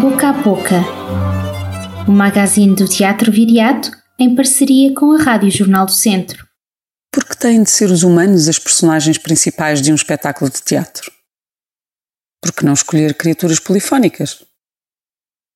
[0.00, 0.74] Boca a Boca,
[2.06, 6.46] o magazine do Teatro Viriato em parceria com a Rádio Jornal do Centro.
[7.10, 11.10] Porque têm de ser os humanos as personagens principais de um espetáculo de teatro?
[12.42, 14.44] Por que não escolher criaturas polifónicas?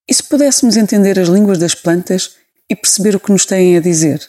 [0.08, 2.36] E se pudéssemos entender as línguas das plantas
[2.70, 4.26] e perceber o que nos têm a dizer?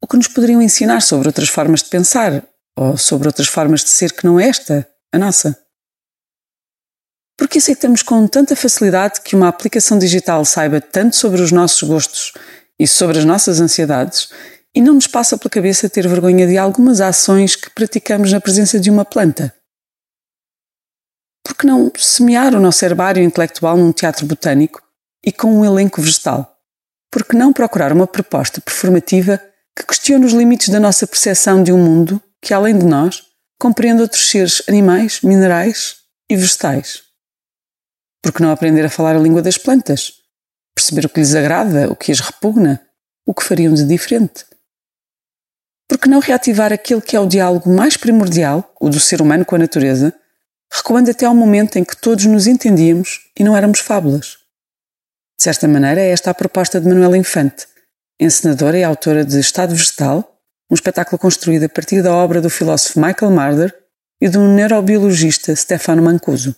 [0.00, 2.46] O que nos poderiam ensinar sobre outras formas de pensar
[2.78, 5.63] ou sobre outras formas de ser que não é esta, a nossa?
[7.44, 12.32] Porque aceitamos com tanta facilidade que uma aplicação digital saiba tanto sobre os nossos gostos
[12.78, 14.30] e sobre as nossas ansiedades
[14.74, 18.80] e não nos passa pela cabeça ter vergonha de algumas ações que praticamos na presença
[18.80, 19.54] de uma planta?
[21.44, 24.82] Por que não semear o nosso herbário intelectual num teatro botânico
[25.22, 26.50] e com um elenco vegetal?
[27.12, 29.38] Por que não procurar uma proposta performativa
[29.76, 33.22] que questione os limites da nossa percepção de um mundo que, além de nós,
[33.60, 35.96] compreende outros seres animais, minerais
[36.30, 37.03] e vegetais?
[38.24, 40.14] Por que não aprender a falar a língua das plantas?
[40.74, 42.80] Perceber o que lhes agrada, o que as repugna,
[43.26, 44.46] o que fariam de diferente?
[45.86, 49.44] Por que não reativar aquele que é o diálogo mais primordial, o do ser humano
[49.44, 50.10] com a natureza,
[50.72, 54.38] recuando até ao momento em que todos nos entendíamos e não éramos fábulas?
[55.36, 57.66] De certa maneira, é esta a proposta de Manuela Infante,
[58.18, 62.98] encenadora e autora de Estado Vegetal, um espetáculo construído a partir da obra do filósofo
[62.98, 63.74] Michael Marder
[64.18, 66.56] e do neurobiologista Stefano Mancuso.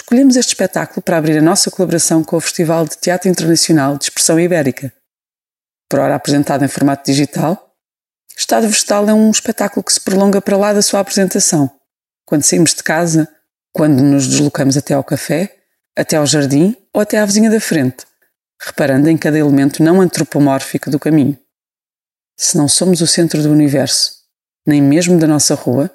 [0.00, 4.04] Escolhemos este espetáculo para abrir a nossa colaboração com o Festival de Teatro Internacional de
[4.04, 4.92] Expressão Ibérica.
[5.90, 7.74] Por ora apresentado em formato digital,
[8.34, 11.68] Estado Vegetal é um espetáculo que se prolonga para lá da sua apresentação,
[12.24, 13.28] quando saímos de casa,
[13.72, 15.56] quando nos deslocamos até ao café,
[15.96, 18.06] até ao jardim ou até à vizinha da frente,
[18.62, 21.36] reparando em cada elemento não antropomórfico do caminho.
[22.36, 24.12] Se não somos o centro do universo,
[24.64, 25.90] nem mesmo da nossa rua,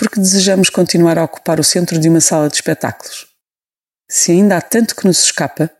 [0.00, 3.26] porque desejamos continuar a ocupar o centro de uma sala de espetáculos.
[4.10, 5.70] Se ainda há tanto que nos escapa,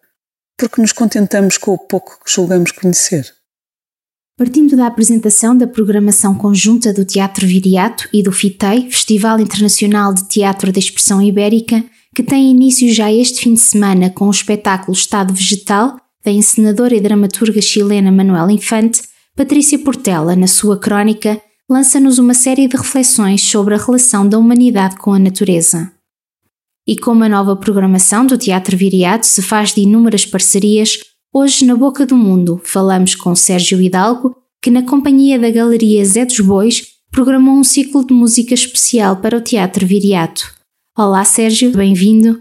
[0.59, 3.33] porque nos contentamos com o pouco que julgamos conhecer.
[4.36, 10.29] Partindo da apresentação da programação conjunta do Teatro Viriato e do FITEI, Festival Internacional de
[10.29, 11.83] Teatro da Expressão Ibérica,
[12.14, 16.95] que tem início já este fim de semana com o espetáculo Estado Vegetal, da encenadora
[16.95, 19.01] e dramaturga chilena Manuela Infante,
[19.35, 24.97] Patrícia Portela, na sua crónica, lança-nos uma série de reflexões sobre a relação da humanidade
[24.97, 25.92] com a natureza.
[26.85, 30.98] E como a nova programação do Teatro Viriato se faz de inúmeras parcerias,
[31.33, 36.25] hoje na Boca do Mundo falamos com Sérgio Hidalgo, que na companhia da Galeria Zé
[36.25, 40.53] dos Bois programou um ciclo de música especial para o Teatro Viriato.
[40.98, 42.41] Olá Sérgio, bem-vindo.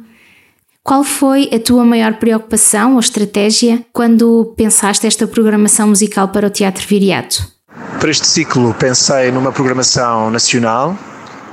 [0.83, 6.49] Qual foi a tua maior preocupação ou estratégia quando pensaste esta programação musical para o
[6.49, 7.58] Teatro Viriato?
[7.99, 10.97] Para este ciclo pensei numa programação nacional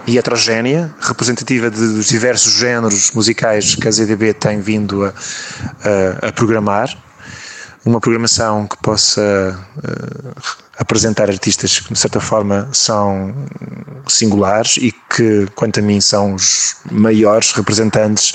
[0.07, 6.33] e heterogénea, representativa dos diversos géneros musicais que a ZDB tem vindo a, a, a
[6.33, 6.97] programar.
[7.85, 10.41] Uma programação que possa uh,
[10.79, 13.35] apresentar artistas que, de certa forma, são
[14.07, 18.35] singulares e que, quanto a mim, são os maiores representantes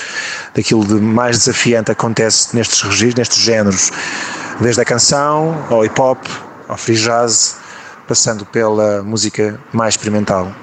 [0.54, 3.90] daquilo de mais desafiante acontece nestes registros, nestes géneros,
[4.60, 6.18] desde a canção ao hip hop,
[6.68, 7.61] ao free jazz,
[8.12, 10.54] passando pela música mais experimental.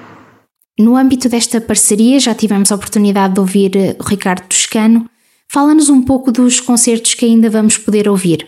[0.78, 5.10] No âmbito desta parceria, já tivemos a oportunidade de ouvir eh, o Ricardo Toscano.
[5.48, 8.46] Fala-nos um pouco dos concertos que ainda vamos poder ouvir.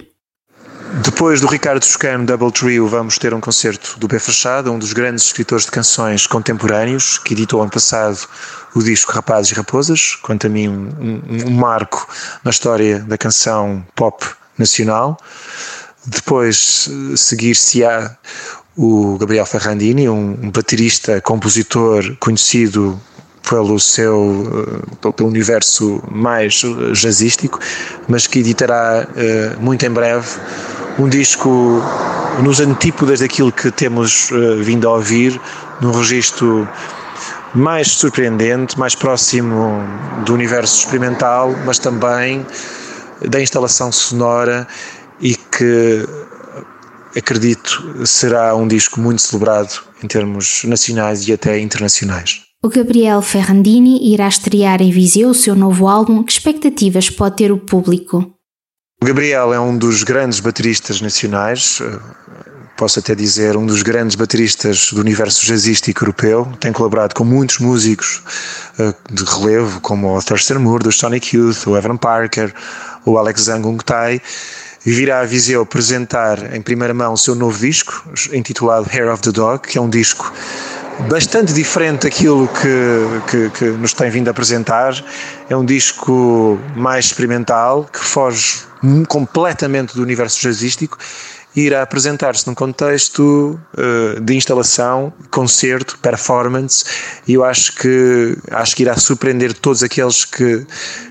[1.02, 4.92] Depois do Ricardo Toscano Double Trio, vamos ter um concerto do B Fachada, um dos
[4.92, 8.20] grandes escritores de canções contemporâneos, que editou ano passado
[8.72, 12.06] o disco Rapazes e Raposas, quanto a mim um, um, um marco
[12.44, 14.24] na história da canção pop
[14.56, 15.18] nacional.
[16.04, 18.16] Depois eh, seguir-se-á
[18.76, 22.98] o Gabriel Ferrandini, um baterista, compositor conhecido
[23.48, 26.62] pelo seu eh, pelo universo mais
[26.94, 27.58] jazzístico,
[28.08, 30.26] mas que editará uh, muito em breve
[30.98, 31.82] um disco
[32.42, 35.38] nos antípodas daquilo que temos vindo a ouvir,
[35.80, 36.68] num registro
[37.54, 39.82] mais surpreendente, mais próximo
[40.24, 42.46] do universo experimental, mas também
[43.28, 44.66] da instalação sonora
[45.20, 46.06] e que
[47.16, 52.42] acredito será um disco muito celebrado em termos nacionais e até internacionais.
[52.64, 56.22] O Gabriel Ferrandini irá estrear em Viseu o seu novo álbum.
[56.22, 58.32] Que expectativas pode ter o público?
[59.02, 61.98] O Gabriel é um dos grandes bateristas nacionais, eh,
[62.76, 66.46] posso até dizer um dos grandes bateristas do universo jazzístico europeu.
[66.60, 68.22] Tem colaborado com muitos músicos
[68.78, 72.54] eh, de relevo, como o Thurston Moore, do Sonic Youth, o Evan Parker,
[73.04, 74.22] o Alex Zangungtai
[74.90, 79.30] virá a Viseu apresentar em primeira mão o seu novo disco, intitulado Hair of the
[79.30, 80.32] Dog, que é um disco
[81.08, 84.94] bastante diferente daquilo que, que, que, nos tem vindo a apresentar.
[85.48, 88.62] É um disco mais experimental, que foge
[89.08, 90.98] completamente do universo jazzístico
[91.54, 96.84] e irá apresentar-se num contexto uh, de instalação, concerto, performance,
[97.28, 100.66] e eu acho que, acho que irá surpreender todos aqueles que,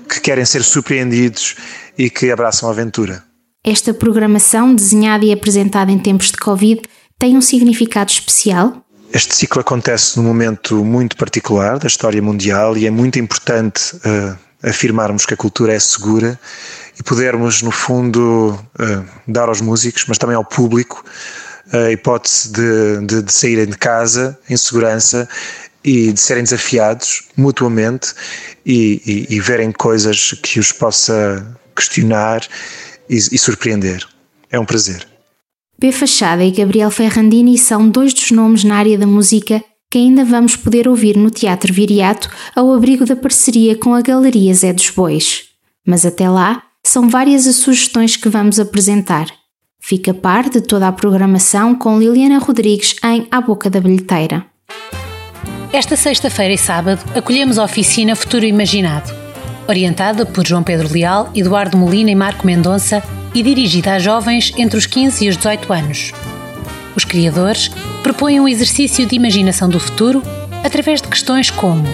[0.08, 1.54] que querem ser surpreendidos
[1.96, 3.22] e que abraçam a aventura.
[3.64, 6.82] Esta programação, desenhada e apresentada em tempos de Covid,
[7.16, 8.84] tem um significado especial?
[9.14, 14.36] Este ciclo acontece num momento muito particular da história mundial e é muito importante uh,
[14.64, 16.36] afirmarmos que a cultura é segura
[16.98, 21.04] e pudermos, no fundo, uh, dar aos músicos, mas também ao público,
[21.72, 25.28] a hipótese de, de, de saírem de casa em segurança
[25.84, 28.12] e de serem desafiados mutuamente
[28.66, 29.00] e,
[29.30, 32.42] e, e verem coisas que os possa questionar
[33.08, 34.06] e, e surpreender.
[34.50, 35.06] É um prazer.
[35.78, 35.90] B.
[35.90, 40.56] Fachada e Gabriel Ferrandini são dois dos nomes na área da música que ainda vamos
[40.56, 45.44] poder ouvir no Teatro Viriato ao abrigo da parceria com a Galeria Zé dos Bois.
[45.86, 49.26] Mas até lá, são várias as sugestões que vamos apresentar.
[49.78, 54.46] Fica a par de toda a programação com Liliana Rodrigues em A Boca da Bilheteira.
[55.72, 59.10] Esta sexta-feira e sábado acolhemos a oficina Futuro Imaginado,
[59.68, 63.02] orientada por João Pedro Leal, Eduardo Molina e Marco Mendonça
[63.34, 66.12] e dirigida a jovens entre os 15 e os 18 anos.
[66.94, 67.70] Os criadores
[68.02, 70.22] propõem um exercício de imaginação do futuro
[70.62, 71.84] através de questões como: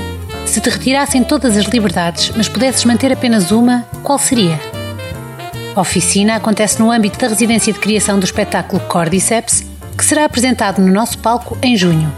[0.44, 4.58] se te retirassem todas as liberdades, mas pudesses manter apenas uma, qual seria?
[5.76, 9.64] A oficina acontece no âmbito da residência de criação do espetáculo Cordyceps,
[9.96, 12.12] que será apresentado no nosso palco em junho.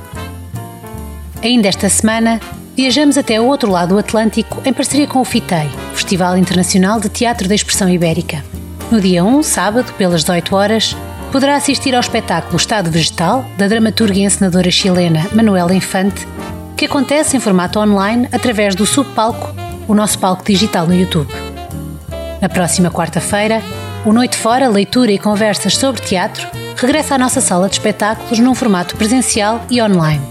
[1.43, 2.41] Ainda esta semana,
[2.81, 7.11] viajamos até o outro lado do Atlântico em parceria com o FITEI, Festival Internacional de
[7.11, 8.43] Teatro da Expressão Ibérica.
[8.91, 10.97] No dia 1, sábado, pelas 18 horas,
[11.31, 16.27] poderá assistir ao espetáculo Estado Vegetal, da dramaturga e encenadora chilena Manuela Infante,
[16.75, 19.55] que acontece em formato online através do subpalco,
[19.87, 21.31] o nosso palco digital no YouTube.
[22.41, 23.63] Na próxima quarta-feira,
[24.07, 28.55] o Noite Fora, leitura e conversas sobre teatro, regressa à nossa sala de espetáculos num
[28.55, 30.25] formato presencial e online.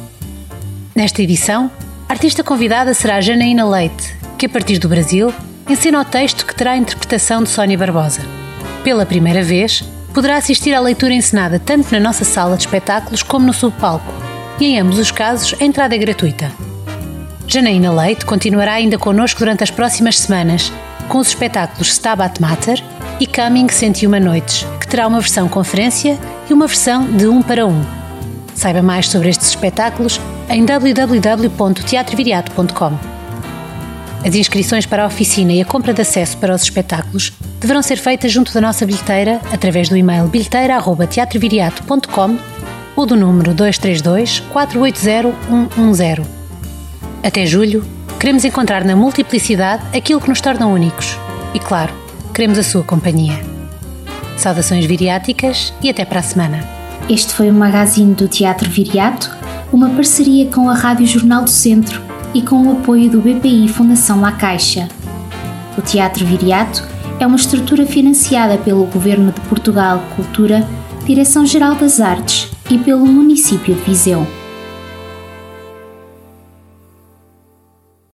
[0.95, 1.69] Nesta edição,
[2.09, 5.31] a artista convidada será Janaína Leite, que a partir do Brasil
[5.69, 8.21] ensina o texto que terá a interpretação de Sónia Barbosa.
[8.83, 13.45] Pela primeira vez, poderá assistir à leitura encenada tanto na nossa sala de espetáculos como
[13.45, 14.11] no subpalco,
[14.59, 16.51] e em ambos os casos a entrada é gratuita.
[17.45, 20.73] Janaína Leite continuará ainda connosco durante as próximas semanas,
[21.07, 22.83] com os espetáculos Stabat Mater
[23.19, 26.17] e Coming 101 Noites, que terá uma versão conferência
[26.49, 27.85] e uma versão de um para um.
[28.55, 30.19] Saiba mais sobre estes espetáculos
[30.49, 33.19] em www.teatroviriato.com.
[34.25, 37.95] As inscrições para a oficina e a compra de acesso para os espetáculos deverão ser
[37.97, 42.37] feitas junto da nossa bilheteira através do e-mail bilheteira.teatroviriato.com
[42.95, 45.33] ou do número 232 480
[45.77, 46.27] 110.
[47.23, 47.85] Até julho,
[48.19, 51.17] queremos encontrar na multiplicidade aquilo que nos torna únicos.
[51.53, 51.93] E claro,
[52.33, 53.39] queremos a sua companhia.
[54.37, 56.59] Saudações viriáticas e até para a semana.
[57.09, 59.38] Este foi o magazine do Teatro Viriato,
[59.71, 62.01] uma parceria com a Rádio Jornal do Centro
[62.33, 64.87] e com o apoio do BPI Fundação La Caixa.
[65.77, 66.83] O Teatro Viriato
[67.19, 70.67] é uma estrutura financiada pelo Governo de Portugal Cultura,
[71.05, 74.38] Direção-Geral das Artes e pelo município de Viseu.